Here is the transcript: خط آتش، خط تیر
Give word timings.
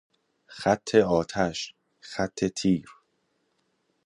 خط 0.47 0.95
آتش، 0.95 1.73
خط 1.99 2.45
تیر 2.45 2.85